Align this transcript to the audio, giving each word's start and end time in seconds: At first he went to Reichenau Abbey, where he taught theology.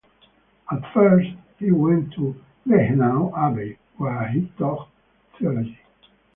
At 0.71 0.91
first 0.95 1.29
he 1.59 1.71
went 1.71 2.13
to 2.13 2.35
Reichenau 2.67 3.37
Abbey, 3.37 3.77
where 3.97 4.27
he 4.29 4.51
taught 4.57 4.89
theology. 5.37 5.77